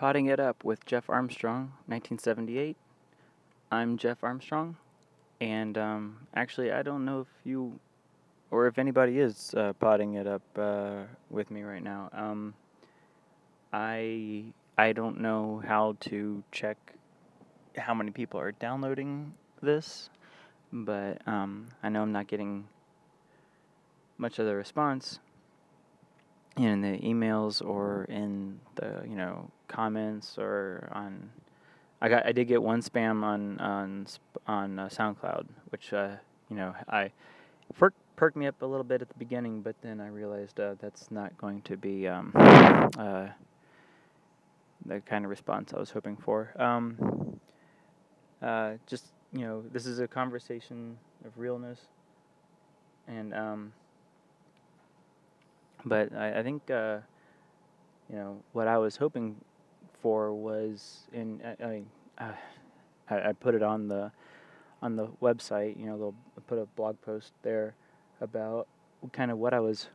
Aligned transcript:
Potting 0.00 0.28
It 0.28 0.40
Up 0.40 0.64
with 0.64 0.86
Jeff 0.86 1.10
Armstrong, 1.10 1.74
1978. 1.84 2.74
I'm 3.70 3.98
Jeff 3.98 4.24
Armstrong, 4.24 4.78
and 5.42 5.76
um, 5.76 6.26
actually, 6.32 6.72
I 6.72 6.82
don't 6.82 7.04
know 7.04 7.20
if 7.20 7.26
you 7.44 7.78
or 8.50 8.66
if 8.66 8.78
anybody 8.78 9.18
is 9.18 9.52
uh, 9.54 9.74
potting 9.74 10.14
it 10.14 10.26
up 10.26 10.40
uh, 10.56 11.02
with 11.28 11.50
me 11.50 11.64
right 11.64 11.82
now. 11.82 12.08
Um, 12.14 12.54
I 13.74 14.44
I 14.78 14.94
don't 14.94 15.20
know 15.20 15.62
how 15.66 15.98
to 16.08 16.42
check 16.50 16.78
how 17.76 17.92
many 17.92 18.10
people 18.10 18.40
are 18.40 18.52
downloading 18.52 19.34
this, 19.60 20.08
but 20.72 21.20
um, 21.28 21.66
I 21.82 21.90
know 21.90 22.00
I'm 22.00 22.12
not 22.12 22.26
getting 22.26 22.68
much 24.16 24.38
of 24.38 24.46
the 24.46 24.54
response 24.54 25.18
in 26.56 26.80
the 26.80 26.98
emails 26.98 27.64
or 27.64 28.04
in 28.04 28.60
the 28.76 29.02
you 29.04 29.16
know 29.16 29.50
comments 29.68 30.36
or 30.38 30.88
on. 30.92 31.30
I 32.02 32.08
got 32.08 32.26
I 32.26 32.32
did 32.32 32.48
get 32.48 32.62
one 32.62 32.82
spam 32.82 33.22
on 33.22 33.58
on 33.60 34.06
on 34.46 34.78
uh, 34.78 34.88
SoundCloud, 34.88 35.46
which 35.70 35.92
uh, 35.92 36.16
you 36.48 36.56
know 36.56 36.74
I 36.88 37.12
perked, 37.78 37.98
perked 38.16 38.36
me 38.36 38.46
up 38.46 38.60
a 38.62 38.66
little 38.66 38.84
bit 38.84 39.02
at 39.02 39.08
the 39.08 39.18
beginning, 39.18 39.62
but 39.62 39.76
then 39.82 40.00
I 40.00 40.08
realized 40.08 40.58
uh, 40.58 40.74
that's 40.80 41.10
not 41.10 41.36
going 41.38 41.62
to 41.62 41.76
be 41.76 42.08
um, 42.08 42.32
uh, 42.34 43.28
the 44.86 45.00
kind 45.00 45.24
of 45.24 45.30
response 45.30 45.72
I 45.74 45.78
was 45.78 45.90
hoping 45.90 46.16
for. 46.16 46.52
Um, 46.56 47.38
uh, 48.42 48.72
just 48.86 49.06
you 49.32 49.46
know, 49.46 49.62
this 49.72 49.86
is 49.86 49.98
a 50.00 50.08
conversation 50.08 50.96
of 51.24 51.38
realness, 51.38 51.80
and 53.06 53.34
um, 53.34 53.72
but 55.84 56.14
I, 56.14 56.40
I 56.40 56.42
think 56.42 56.70
uh, 56.70 56.98
you 58.08 58.16
know 58.16 58.42
what 58.52 58.68
I 58.68 58.78
was 58.78 58.96
hoping 58.96 59.36
for 60.02 60.32
was 60.32 61.00
in 61.12 61.40
I, 61.44 61.82
uh, 62.18 62.32
I, 63.08 63.28
I 63.28 63.32
put 63.32 63.54
it 63.54 63.62
on 63.62 63.88
the 63.88 64.12
on 64.82 64.96
the 64.96 65.08
website. 65.22 65.78
You 65.78 65.86
know, 65.86 65.98
they'll 65.98 66.42
put 66.46 66.58
a 66.58 66.66
blog 66.76 67.00
post 67.02 67.32
there 67.42 67.74
about 68.20 68.66
kind 69.12 69.30
of 69.30 69.38
what 69.38 69.54
I 69.54 69.60
was 69.60 69.88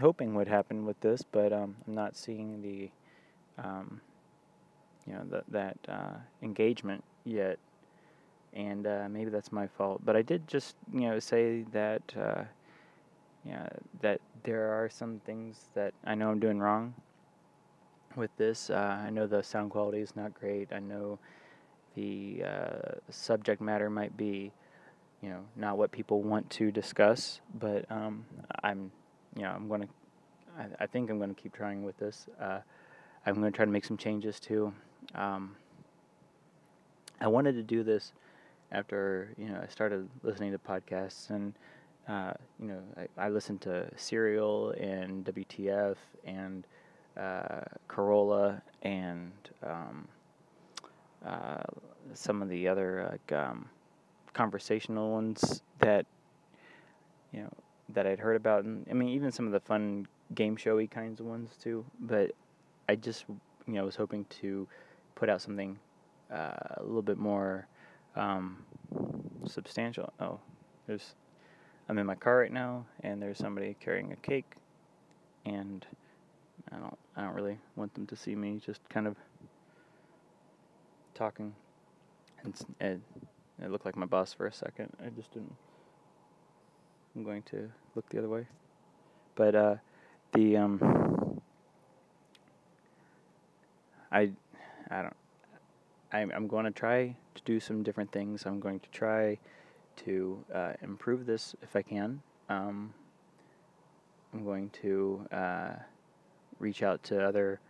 hoping 0.00 0.34
would 0.34 0.48
happen 0.48 0.86
with 0.86 1.00
this, 1.00 1.22
but 1.22 1.52
um, 1.52 1.76
I'm 1.86 1.94
not 1.94 2.16
seeing 2.16 2.62
the 2.62 2.90
um, 3.62 4.00
you 5.06 5.14
know 5.14 5.24
that 5.30 5.44
that 5.50 5.76
uh, 5.88 6.16
engagement 6.42 7.04
yet, 7.24 7.58
and 8.52 8.86
uh, 8.86 9.08
maybe 9.10 9.30
that's 9.30 9.52
my 9.52 9.66
fault. 9.66 10.00
But 10.04 10.16
I 10.16 10.22
did 10.22 10.46
just 10.48 10.76
you 10.92 11.08
know 11.08 11.18
say 11.18 11.64
that 11.72 12.02
uh, 12.18 12.44
that 14.02 14.20
there 14.44 14.72
are 14.72 14.88
some 14.88 15.20
things 15.24 15.66
that 15.74 15.94
I 16.04 16.14
know 16.14 16.30
I'm 16.30 16.40
doing 16.40 16.58
wrong 16.58 16.94
with 18.16 18.30
this. 18.36 18.70
Uh, 18.70 19.00
I 19.04 19.10
know 19.10 19.26
the 19.26 19.42
sound 19.42 19.70
quality 19.70 19.98
is 20.00 20.16
not 20.16 20.34
great. 20.34 20.72
I 20.72 20.78
know 20.78 21.18
the 21.94 22.42
uh, 22.44 22.92
subject 23.10 23.60
matter 23.60 23.90
might 23.90 24.16
be, 24.16 24.52
you 25.22 25.28
know, 25.28 25.40
not 25.56 25.78
what 25.78 25.92
people 25.92 26.22
want 26.22 26.48
to 26.50 26.70
discuss. 26.70 27.40
But 27.58 27.90
um, 27.90 28.24
I'm, 28.62 28.90
you 29.36 29.42
know, 29.42 29.50
I'm 29.50 29.68
to. 29.68 29.88
I, 30.58 30.66
I 30.80 30.86
think 30.86 31.10
I'm 31.10 31.18
going 31.18 31.34
to 31.34 31.40
keep 31.40 31.54
trying 31.54 31.84
with 31.84 31.98
this. 31.98 32.26
Uh, 32.40 32.60
I'm 33.26 33.34
going 33.34 33.52
to 33.52 33.56
try 33.56 33.64
to 33.64 33.70
make 33.70 33.84
some 33.84 33.96
changes 33.96 34.40
too. 34.40 34.72
Um, 35.14 35.56
I 37.20 37.28
wanted 37.28 37.54
to 37.54 37.62
do 37.62 37.82
this 37.82 38.12
after 38.72 39.30
you 39.36 39.46
know 39.46 39.60
I 39.62 39.66
started 39.68 40.08
listening 40.22 40.52
to 40.52 40.58
podcasts 40.58 41.30
and 41.30 41.54
uh, 42.08 42.32
you 42.58 42.68
know, 42.68 42.80
I, 42.96 43.26
I 43.26 43.28
listened 43.28 43.60
to 43.62 43.88
Serial 43.96 44.70
and 44.72 45.24
WTF 45.24 45.96
and 46.24 46.66
uh, 47.16 47.60
Carolla 47.88 48.60
and 48.82 49.32
um, 49.62 50.08
uh, 51.24 51.62
some 52.14 52.42
of 52.42 52.48
the 52.48 52.66
other 52.68 53.08
like 53.10 53.38
um, 53.38 53.68
conversational 54.32 55.10
ones 55.10 55.62
that 55.78 56.06
you 57.32 57.40
know 57.42 57.52
that 57.90 58.06
I'd 58.06 58.18
heard 58.18 58.36
about, 58.36 58.64
and 58.64 58.86
I 58.90 58.94
mean 58.94 59.08
even 59.10 59.30
some 59.30 59.46
of 59.46 59.52
the 59.52 59.60
fun 59.60 60.06
game 60.34 60.56
showy 60.56 60.86
kinds 60.86 61.20
of 61.20 61.26
ones 61.26 61.56
too. 61.62 61.84
But 62.00 62.32
I 62.88 62.96
just 62.96 63.24
you 63.66 63.74
know 63.74 63.84
was 63.84 63.96
hoping 63.96 64.24
to 64.40 64.66
put 65.14 65.28
out 65.28 65.42
something 65.42 65.78
uh, 66.32 66.52
a 66.76 66.82
little 66.82 67.02
bit 67.02 67.18
more 67.18 67.66
um, 68.16 68.64
substantial. 69.46 70.12
Oh, 70.20 70.40
there's 70.86 71.14
I'm 71.90 71.98
in 71.98 72.06
my 72.06 72.14
car 72.14 72.38
right 72.38 72.52
now, 72.52 72.86
and 73.02 73.20
there's 73.20 73.36
somebody 73.36 73.74
carrying 73.80 74.12
a 74.12 74.16
cake, 74.16 74.52
and 75.44 75.84
I 76.70 76.76
don't 76.76 76.96
I 77.16 77.22
don't 77.22 77.34
really 77.34 77.58
want 77.74 77.92
them 77.94 78.06
to 78.06 78.14
see 78.14 78.36
me 78.36 78.60
just 78.64 78.88
kind 78.88 79.08
of 79.08 79.16
talking. 81.14 81.52
And 82.44 82.54
it, 82.80 83.00
it 83.60 83.70
looked 83.72 83.84
like 83.86 83.96
my 83.96 84.06
boss 84.06 84.32
for 84.32 84.46
a 84.46 84.52
second. 84.52 84.92
I 85.04 85.08
just 85.08 85.32
didn't. 85.32 85.52
I'm 87.16 87.24
going 87.24 87.42
to 87.50 87.68
look 87.96 88.08
the 88.08 88.18
other 88.18 88.28
way, 88.28 88.46
but 89.34 89.56
uh, 89.56 89.74
the 90.32 90.58
um, 90.58 91.40
I 94.12 94.30
I 94.92 95.02
don't. 95.02 95.16
I'm 96.12 96.30
I'm 96.36 96.46
going 96.46 96.66
to 96.66 96.70
try 96.70 97.16
to 97.34 97.42
do 97.44 97.58
some 97.58 97.82
different 97.82 98.12
things. 98.12 98.46
I'm 98.46 98.60
going 98.60 98.78
to 98.78 98.88
try 98.90 99.38
to 100.04 100.44
uh, 100.54 100.72
improve 100.82 101.26
this 101.26 101.54
if 101.62 101.76
I 101.76 101.82
can. 101.82 102.22
Um, 102.48 102.92
I'm 104.32 104.44
going 104.44 104.70
to 104.82 105.26
uh, 105.32 105.72
reach 106.58 106.82
out 106.82 107.02
to 107.04 107.22
other 107.22 107.60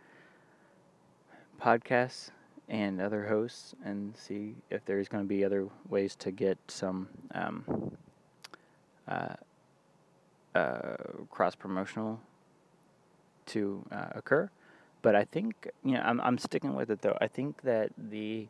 podcasts 1.61 2.31
and 2.69 3.01
other 3.01 3.27
hosts 3.27 3.75
and 3.83 4.15
see 4.15 4.55
if 4.69 4.85
there's 4.85 5.07
going 5.07 5.23
to 5.23 5.27
be 5.27 5.43
other 5.43 5.67
ways 5.89 6.15
to 6.15 6.31
get 6.31 6.57
some 6.67 7.07
um, 7.33 7.97
uh, 9.07 9.35
uh 10.55 10.95
cross 11.29 11.55
promotional 11.55 12.19
to 13.45 13.83
uh, 13.91 14.07
occur. 14.11 14.49
But 15.01 15.15
I 15.15 15.25
think 15.25 15.69
you 15.83 15.93
know 15.93 16.01
I'm 16.01 16.21
I'm 16.21 16.37
sticking 16.37 16.75
with 16.75 16.89
it 16.91 17.01
though. 17.01 17.17
I 17.19 17.27
think 17.27 17.61
that 17.63 17.91
the 17.97 18.47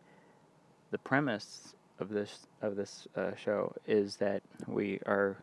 the 0.91 0.97
premise 0.97 1.73
of 2.01 2.09
this 2.09 2.47
of 2.61 2.75
this 2.75 3.07
uh, 3.15 3.35
show 3.35 3.73
is 3.87 4.17
that 4.17 4.41
we 4.67 4.99
are 5.05 5.37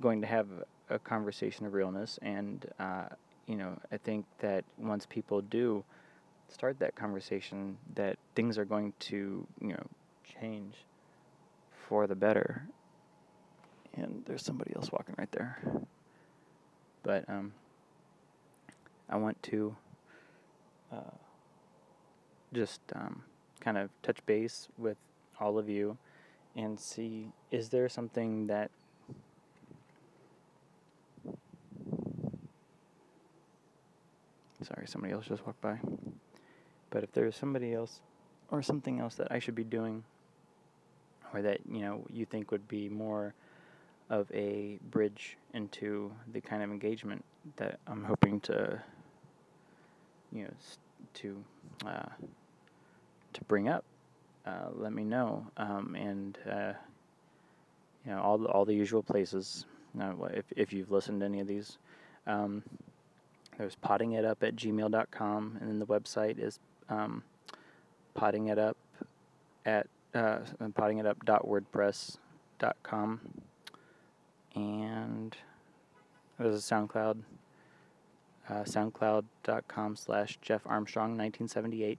going 0.00 0.20
to 0.20 0.26
have 0.26 0.46
a 0.90 0.98
conversation 0.98 1.66
of 1.66 1.72
realness, 1.72 2.18
and 2.22 2.66
uh, 2.78 3.06
you 3.46 3.56
know, 3.56 3.78
I 3.90 3.96
think 3.96 4.26
that 4.40 4.64
once 4.78 5.06
people 5.06 5.40
do 5.40 5.84
start 6.48 6.78
that 6.80 6.94
conversation, 6.94 7.78
that 7.94 8.18
things 8.34 8.58
are 8.58 8.64
going 8.64 8.92
to 9.00 9.46
you 9.60 9.68
know 9.68 9.86
change 10.40 10.74
for 11.88 12.06
the 12.06 12.14
better. 12.14 12.64
And 13.94 14.22
there's 14.24 14.42
somebody 14.42 14.72
else 14.74 14.90
walking 14.90 15.14
right 15.18 15.30
there. 15.32 15.58
But 17.02 17.28
um, 17.28 17.52
I 19.10 19.16
want 19.16 19.42
to 19.44 19.76
uh, 20.90 21.16
just 22.54 22.80
um, 22.94 23.22
kind 23.60 23.76
of 23.76 23.90
touch 24.02 24.24
base 24.24 24.68
with 24.78 24.96
all 25.42 25.58
of 25.58 25.68
you 25.68 25.98
and 26.54 26.78
see 26.78 27.28
is 27.50 27.68
there 27.70 27.88
something 27.88 28.46
that 28.46 28.70
sorry 34.64 34.86
somebody 34.86 35.12
else 35.12 35.26
just 35.26 35.44
walked 35.44 35.60
by. 35.60 35.78
But 36.90 37.02
if 37.02 37.12
there's 37.12 37.36
somebody 37.36 37.74
else 37.74 38.00
or 38.50 38.62
something 38.62 39.00
else 39.00 39.14
that 39.16 39.28
I 39.30 39.38
should 39.38 39.54
be 39.54 39.64
doing 39.64 40.04
or 41.32 41.42
that 41.42 41.60
you 41.70 41.80
know 41.80 42.04
you 42.10 42.24
think 42.24 42.50
would 42.50 42.68
be 42.68 42.88
more 42.88 43.34
of 44.10 44.30
a 44.32 44.78
bridge 44.90 45.36
into 45.54 46.12
the 46.32 46.40
kind 46.40 46.62
of 46.62 46.70
engagement 46.70 47.24
that 47.56 47.78
I'm 47.86 48.04
hoping 48.04 48.40
to 48.40 48.80
you 50.32 50.44
know 50.44 50.50
to 51.14 51.44
uh, 51.86 52.08
to 53.32 53.44
bring 53.44 53.68
up 53.68 53.84
uh, 54.46 54.68
let 54.74 54.92
me 54.92 55.04
know. 55.04 55.46
Um, 55.56 55.94
and 55.94 56.36
uh, 56.50 56.72
you 58.04 58.10
know 58.12 58.20
all 58.20 58.38
the, 58.38 58.48
all 58.48 58.64
the 58.64 58.74
usual 58.74 59.02
places. 59.02 59.66
Uh, 60.00 60.12
if 60.32 60.46
if 60.56 60.72
you've 60.72 60.90
listened 60.90 61.20
to 61.20 61.26
any 61.26 61.40
of 61.40 61.46
these, 61.46 61.76
um, 62.26 62.62
there's 63.58 63.74
potting 63.76 64.12
it 64.12 64.24
up 64.24 64.42
at 64.42 64.56
gmail.com, 64.56 65.58
and 65.60 65.68
then 65.68 65.78
the 65.78 65.84
website 65.86 66.38
is 66.38 66.58
um, 66.88 67.22
potting 68.14 68.48
it 68.48 68.58
up 68.58 68.78
at 69.66 69.86
uh, 70.14 70.38
potting 70.74 70.96
it 70.98 71.06
up.wordpress.com, 71.06 73.20
and 74.54 75.36
there's 76.38 76.54
a 76.54 76.74
SoundCloud. 76.74 77.18
Uh, 78.48 78.64
SoundCloud.com 78.64 79.94
slash 79.94 80.36
Jeff 80.42 80.62
Armstrong 80.66 81.16
1978. 81.16 81.96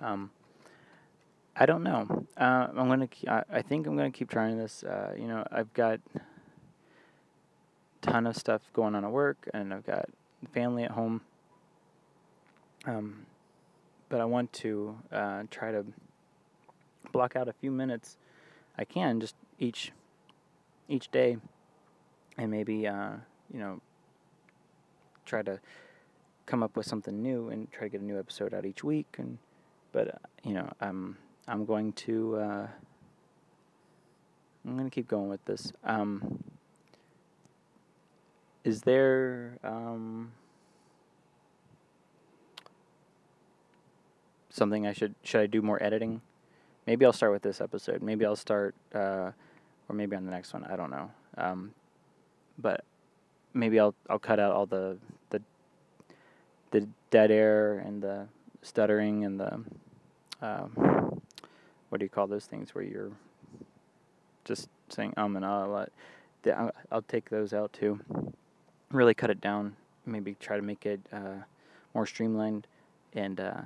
Um, 0.00 0.30
I 1.56 1.66
don't 1.66 1.82
know. 1.84 2.26
Uh, 2.36 2.68
I'm 2.76 2.88
gonna. 2.88 3.08
I, 3.28 3.42
I 3.50 3.62
think 3.62 3.86
I'm 3.86 3.96
gonna 3.96 4.10
keep 4.10 4.28
trying 4.30 4.58
this. 4.58 4.82
Uh, 4.82 5.14
you 5.16 5.28
know, 5.28 5.46
I've 5.52 5.72
got 5.72 6.00
ton 8.02 8.26
of 8.26 8.36
stuff 8.36 8.62
going 8.72 8.94
on 8.94 9.04
at 9.04 9.10
work, 9.10 9.48
and 9.54 9.72
I've 9.72 9.86
got 9.86 10.08
family 10.52 10.84
at 10.84 10.90
home, 10.90 11.22
Um, 12.86 13.26
but 14.08 14.20
I 14.20 14.26
want 14.26 14.52
to 14.54 14.98
uh, 15.10 15.44
try 15.50 15.72
to 15.72 15.86
block 17.12 17.34
out 17.34 17.48
a 17.48 17.52
few 17.52 17.70
minutes. 17.70 18.18
I 18.76 18.84
can 18.84 19.20
just 19.20 19.34
each 19.58 19.92
each 20.88 21.10
day, 21.10 21.38
and 22.36 22.50
maybe 22.50 22.86
uh, 22.86 23.12
you 23.52 23.58
know 23.58 23.80
try 25.24 25.42
to 25.42 25.60
come 26.46 26.62
up 26.62 26.76
with 26.76 26.84
something 26.84 27.22
new 27.22 27.48
and 27.48 27.70
try 27.72 27.84
to 27.84 27.88
get 27.88 28.00
a 28.02 28.04
new 28.04 28.18
episode 28.18 28.52
out 28.52 28.66
each 28.66 28.84
week. 28.84 29.16
And 29.18 29.38
but 29.92 30.08
uh, 30.08 30.18
you 30.42 30.52
know 30.52 30.70
I'm 30.80 31.16
I'm 31.46 31.64
going 31.64 31.92
to 31.92 32.36
uh, 32.36 32.66
I'm 34.66 34.76
going 34.76 34.88
to 34.88 34.94
keep 34.94 35.08
going 35.08 35.28
with 35.28 35.44
this. 35.44 35.72
Um, 35.84 36.42
is 38.64 38.82
there 38.82 39.58
um, 39.62 40.32
something 44.48 44.86
I 44.86 44.94
should 44.94 45.14
should 45.22 45.42
I 45.42 45.46
do 45.46 45.60
more 45.60 45.82
editing? 45.82 46.22
Maybe 46.86 47.04
I'll 47.04 47.12
start 47.12 47.32
with 47.32 47.42
this 47.42 47.60
episode. 47.60 48.02
Maybe 48.02 48.24
I'll 48.24 48.36
start, 48.36 48.74
uh, 48.94 49.30
or 49.88 49.94
maybe 49.94 50.16
on 50.16 50.24
the 50.24 50.30
next 50.30 50.52
one. 50.52 50.64
I 50.64 50.76
don't 50.76 50.90
know. 50.90 51.10
Um, 51.36 51.72
but 52.58 52.84
maybe 53.52 53.78
I'll 53.78 53.94
I'll 54.08 54.18
cut 54.18 54.38
out 54.40 54.52
all 54.52 54.66
the 54.66 54.96
the 55.30 55.42
the 56.70 56.88
dead 57.10 57.30
air 57.30 57.78
and 57.78 58.02
the 58.02 58.26
stuttering 58.62 59.24
and 59.24 59.40
the 59.40 59.60
um, 60.40 61.13
what 61.94 62.00
do 62.00 62.04
you 62.06 62.10
call 62.10 62.26
those 62.26 62.46
things 62.46 62.74
where 62.74 62.82
you're 62.82 63.12
just 64.44 64.68
saying 64.88 65.14
um 65.16 65.36
and 65.36 65.44
ah 65.44 65.64
a 65.64 65.68
lot. 65.68 65.92
I'll, 66.90 67.02
take 67.02 67.30
those 67.30 67.52
out 67.52 67.72
too. 67.72 68.00
Really 68.90 69.14
cut 69.14 69.30
it 69.30 69.40
down. 69.40 69.76
Maybe 70.04 70.34
try 70.40 70.56
to 70.56 70.62
make 70.62 70.86
it 70.86 71.00
uh, 71.12 71.44
more 71.94 72.04
streamlined 72.04 72.66
and. 73.12 73.38
Uh, 73.38 73.60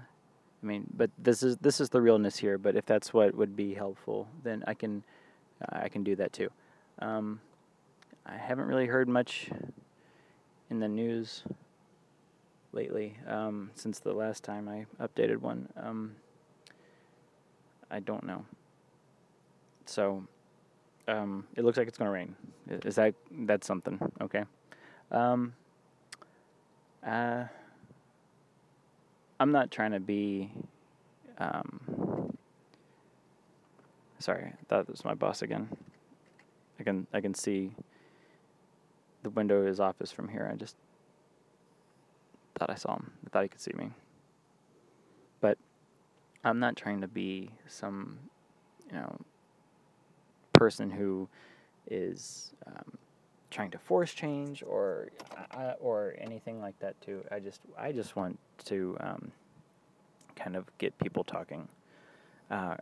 I 0.62 0.66
mean, 0.66 0.86
but 0.94 1.10
this 1.16 1.42
is 1.42 1.56
this 1.56 1.80
is 1.80 1.88
the 1.88 2.02
realness 2.02 2.36
here. 2.36 2.58
But 2.58 2.76
if 2.76 2.84
that's 2.84 3.14
what 3.14 3.34
would 3.34 3.56
be 3.56 3.72
helpful, 3.72 4.28
then 4.44 4.62
I 4.66 4.74
can 4.74 5.04
uh, 5.62 5.78
I 5.84 5.88
can 5.88 6.04
do 6.04 6.14
that 6.16 6.34
too. 6.34 6.50
Um, 6.98 7.40
I 8.26 8.36
haven't 8.36 8.66
really 8.66 8.86
heard 8.86 9.08
much 9.08 9.48
in 10.68 10.80
the 10.80 10.88
news 10.88 11.44
lately 12.72 13.16
um, 13.26 13.70
since 13.74 14.00
the 14.00 14.12
last 14.12 14.44
time 14.44 14.68
I 14.68 14.84
updated 15.02 15.38
one. 15.38 15.68
Um, 15.82 16.16
I 17.90 18.00
don't 18.00 18.24
know. 18.24 18.44
So 19.86 20.24
um, 21.06 21.46
it 21.56 21.64
looks 21.64 21.78
like 21.78 21.88
it's 21.88 21.98
going 21.98 22.08
to 22.08 22.12
rain. 22.12 22.36
Is 22.84 22.96
that 22.96 23.14
that's 23.30 23.66
something? 23.66 23.98
Okay. 24.20 24.44
Um, 25.10 25.54
uh, 27.06 27.44
I'm 29.40 29.52
not 29.52 29.70
trying 29.70 29.92
to 29.92 30.00
be. 30.00 30.52
Um, 31.38 32.36
sorry, 34.18 34.44
I 34.46 34.64
thought 34.68 34.80
it 34.80 34.90
was 34.90 35.04
my 35.04 35.14
boss 35.14 35.42
again. 35.42 35.68
I 36.78 36.82
can 36.82 37.06
I 37.12 37.20
can 37.20 37.34
see 37.34 37.72
the 39.22 39.30
window 39.30 39.56
of 39.56 39.66
his 39.66 39.80
office 39.80 40.12
from 40.12 40.28
here. 40.28 40.48
I 40.52 40.56
just 40.56 40.76
thought 42.58 42.70
I 42.70 42.74
saw 42.74 42.96
him. 42.96 43.12
I 43.26 43.30
thought 43.30 43.42
he 43.42 43.48
could 43.48 43.60
see 43.60 43.72
me. 43.76 43.90
I'm 46.44 46.58
not 46.58 46.76
trying 46.76 47.00
to 47.00 47.08
be 47.08 47.50
some, 47.66 48.18
you 48.88 48.96
know, 48.96 49.18
person 50.52 50.90
who 50.90 51.28
is 51.90 52.52
um, 52.66 52.98
trying 53.50 53.70
to 53.70 53.78
force 53.78 54.12
change 54.12 54.62
or 54.66 55.08
uh, 55.52 55.74
or 55.80 56.14
anything 56.18 56.60
like 56.60 56.78
that 56.80 57.00
too. 57.00 57.24
I 57.30 57.40
just 57.40 57.60
I 57.78 57.92
just 57.92 58.16
want 58.16 58.38
to 58.66 58.96
um, 59.00 59.32
kind 60.36 60.56
of 60.56 60.66
get 60.78 60.96
people 60.98 61.24
talking 61.24 61.68
uh, 62.50 62.76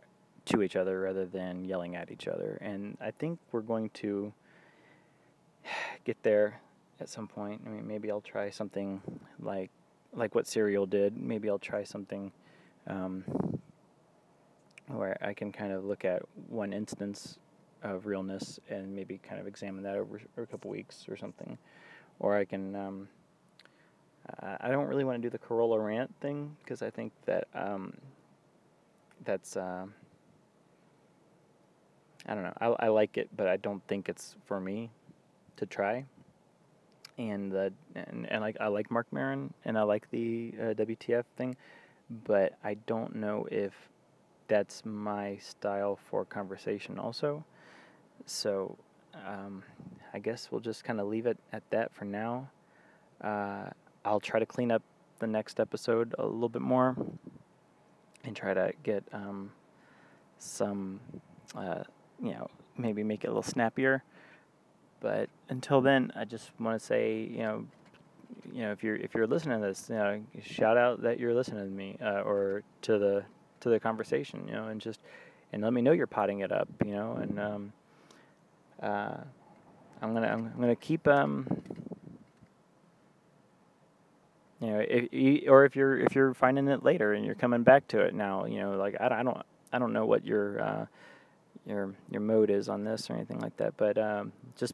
to 0.45 0.61
each 0.61 0.75
other 0.75 1.01
rather 1.01 1.25
than 1.25 1.65
yelling 1.65 1.95
at 1.95 2.11
each 2.11 2.27
other. 2.27 2.57
And 2.61 2.97
I 3.01 3.11
think 3.11 3.39
we're 3.51 3.61
going 3.61 3.89
to 3.95 4.33
get 6.05 6.21
there 6.23 6.59
at 6.99 7.09
some 7.09 7.27
point. 7.27 7.61
I 7.65 7.69
mean, 7.69 7.87
maybe 7.87 8.09
I'll 8.11 8.21
try 8.21 8.49
something 8.49 9.01
like 9.39 9.69
like 10.13 10.35
what 10.35 10.47
Serial 10.47 10.85
did. 10.85 11.17
Maybe 11.17 11.49
I'll 11.49 11.59
try 11.59 11.83
something 11.83 12.31
um, 12.87 13.23
where 14.87 15.17
I 15.21 15.33
can 15.33 15.51
kind 15.51 15.71
of 15.71 15.85
look 15.85 16.05
at 16.05 16.21
one 16.47 16.73
instance 16.73 17.37
of 17.83 18.05
realness 18.05 18.59
and 18.69 18.95
maybe 18.95 19.19
kind 19.27 19.39
of 19.39 19.47
examine 19.47 19.83
that 19.83 19.95
over, 19.95 20.21
over 20.35 20.43
a 20.43 20.47
couple 20.47 20.71
weeks 20.71 21.05
or 21.09 21.17
something. 21.17 21.57
Or 22.19 22.35
I 22.35 22.45
can. 22.45 22.75
Um, 22.75 23.07
I 24.41 24.67
don't 24.69 24.87
really 24.87 25.05
want 25.05 25.21
to 25.21 25.25
do 25.25 25.29
the 25.29 25.39
Carolla 25.39 25.83
rant 25.83 26.13
thing 26.19 26.57
because 26.63 26.81
I 26.81 26.89
think 26.89 27.13
that 27.25 27.47
um, 27.53 27.93
that's. 29.23 29.55
Uh, 29.55 29.85
I 32.27 32.33
don't 32.33 32.43
know. 32.43 32.53
I, 32.59 32.85
I 32.85 32.87
like 32.89 33.17
it, 33.17 33.29
but 33.37 33.47
I 33.47 33.57
don't 33.57 33.81
think 33.87 34.09
it's 34.09 34.35
for 34.45 34.59
me 34.59 34.89
to 35.55 35.65
try. 35.65 36.05
And 37.17 37.51
the 37.51 37.71
and, 37.95 38.29
and 38.29 38.41
like 38.41 38.57
I 38.59 38.67
like 38.67 38.91
Marc 38.91 39.07
Maron 39.11 39.53
and 39.65 39.77
I 39.77 39.83
like 39.83 40.09
the 40.11 40.53
uh, 40.59 40.63
WTF 40.73 41.23
thing, 41.37 41.55
but 42.09 42.53
I 42.63 42.75
don't 42.85 43.15
know 43.15 43.47
if 43.51 43.73
that's 44.47 44.85
my 44.85 45.37
style 45.37 45.99
for 46.09 46.25
conversation 46.25 46.97
also. 46.99 47.43
So 48.25 48.77
um, 49.13 49.63
I 50.13 50.19
guess 50.19 50.49
we'll 50.51 50.61
just 50.61 50.83
kind 50.83 50.99
of 50.99 51.07
leave 51.07 51.25
it 51.25 51.37
at 51.51 51.63
that 51.71 51.93
for 51.93 52.05
now. 52.05 52.49
Uh, 53.21 53.69
I'll 54.05 54.19
try 54.19 54.39
to 54.39 54.45
clean 54.45 54.71
up 54.71 54.83
the 55.19 55.27
next 55.27 55.59
episode 55.59 56.13
a 56.17 56.25
little 56.25 56.49
bit 56.49 56.61
more 56.61 56.95
and 58.23 58.35
try 58.35 58.53
to 58.53 58.71
get 58.83 59.03
um, 59.11 59.51
some, 60.37 60.99
uh, 61.55 61.83
you 62.21 62.31
know, 62.31 62.49
maybe 62.77 63.03
make 63.03 63.23
it 63.23 63.27
a 63.27 63.29
little 63.31 63.43
snappier. 63.43 64.03
But 64.99 65.29
until 65.49 65.81
then, 65.81 66.11
I 66.15 66.25
just 66.25 66.51
want 66.59 66.79
to 66.79 66.85
say, 66.85 67.19
you 67.19 67.39
know, 67.39 67.65
you 68.51 68.61
know, 68.63 68.71
if 68.71 68.83
you're 68.83 68.95
if 68.95 69.13
you're 69.13 69.27
listening 69.27 69.61
to 69.61 69.67
this, 69.67 69.87
you 69.89 69.95
know, 69.95 70.21
shout 70.43 70.77
out 70.77 71.01
that 71.03 71.19
you're 71.19 71.33
listening 71.33 71.65
to 71.65 71.71
me 71.71 71.97
uh, 72.01 72.21
or 72.21 72.63
to 72.83 72.97
the 72.97 73.23
to 73.61 73.69
the 73.69 73.79
conversation, 73.79 74.43
you 74.47 74.53
know, 74.53 74.67
and 74.67 74.81
just 74.81 74.99
and 75.53 75.61
let 75.61 75.73
me 75.73 75.81
know 75.81 75.91
you're 75.91 76.07
potting 76.07 76.39
it 76.39 76.51
up, 76.51 76.67
you 76.85 76.91
know, 76.91 77.13
and 77.13 77.39
um, 77.39 77.73
uh, 78.81 79.17
I'm 80.01 80.13
gonna 80.13 80.27
I'm, 80.27 80.53
gonna 80.59 80.75
keep 80.75 81.07
um, 81.07 81.47
you 84.59 84.67
know, 84.67 84.85
if 84.87 85.49
or 85.49 85.65
if 85.65 85.75
you're 85.75 85.99
if 85.99 86.15
you're 86.15 86.33
finding 86.33 86.67
it 86.67 86.83
later 86.83 87.13
and 87.13 87.25
you're 87.25 87.35
coming 87.35 87.63
back 87.63 87.87
to 87.89 87.99
it 88.01 88.13
now, 88.13 88.45
you 88.45 88.59
know, 88.59 88.77
like 88.77 88.95
I, 88.99 89.19
I 89.19 89.23
don't 89.23 89.41
I 89.71 89.79
don't 89.79 89.93
know 89.93 90.05
what 90.05 90.25
your 90.25 90.61
uh, 90.61 90.85
your 91.65 91.93
your 92.11 92.21
mode 92.21 92.49
is 92.49 92.69
on 92.69 92.83
this 92.83 93.09
or 93.09 93.13
anything 93.13 93.39
like 93.39 93.57
that, 93.57 93.75
but 93.77 93.97
um, 93.97 94.31
just 94.57 94.73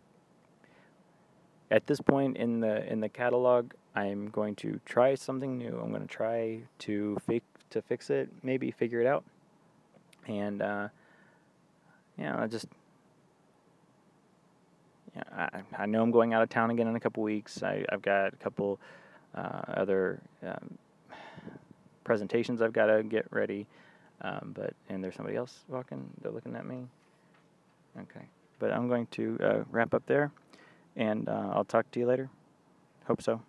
at 1.73 1.87
this 1.87 1.99
point 1.99 2.37
in 2.37 2.61
the 2.61 2.89
in 2.89 3.01
the 3.01 3.09
catalog, 3.09 3.71
I'm 3.95 4.29
going 4.29 4.55
to 4.57 4.79
try 4.85 5.15
something 5.15 5.57
new. 5.57 5.79
I'm 5.83 5.89
going 5.89 6.07
to 6.07 6.07
try 6.07 6.59
to 6.79 7.17
fix 7.27 7.45
to 7.71 7.81
fix 7.81 8.09
it, 8.09 8.29
maybe 8.43 8.71
figure 8.71 9.01
it 9.01 9.07
out, 9.07 9.23
and 10.27 10.61
uh, 10.61 10.87
know, 12.17 12.37
I 12.39 12.47
just 12.47 12.67
yeah, 15.15 15.23
I, 15.35 15.61
I 15.77 15.85
know 15.87 16.01
I'm 16.03 16.11
going 16.11 16.33
out 16.33 16.43
of 16.43 16.49
town 16.49 16.69
again 16.69 16.87
in 16.87 16.95
a 16.95 16.99
couple 16.99 17.23
weeks. 17.23 17.63
I, 17.63 17.83
I've 17.89 18.01
got 18.01 18.33
a 18.33 18.37
couple 18.37 18.79
uh, 19.35 19.61
other 19.67 20.19
um, 20.45 20.77
presentations 22.03 22.61
I've 22.61 22.73
got 22.73 22.87
to 22.87 23.03
get 23.03 23.25
ready. 23.31 23.65
Um, 24.21 24.53
but 24.55 24.73
and 24.89 25.03
there's 25.03 25.15
somebody 25.15 25.35
else 25.35 25.59
walking. 25.67 26.07
They're 26.21 26.31
looking 26.31 26.55
at 26.55 26.65
me. 26.65 26.85
Okay, 27.99 28.25
but 28.59 28.71
I'm 28.71 28.87
going 28.87 29.07
to 29.11 29.37
uh, 29.43 29.63
wrap 29.71 29.93
up 29.93 30.03
there, 30.05 30.31
and 30.95 31.29
uh, 31.29 31.51
I'll 31.53 31.65
talk 31.65 31.89
to 31.91 31.99
you 31.99 32.05
later. 32.05 32.29
Hope 33.05 33.21
so. 33.21 33.41